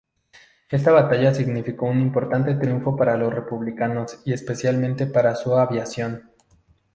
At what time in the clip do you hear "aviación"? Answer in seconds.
5.55-6.31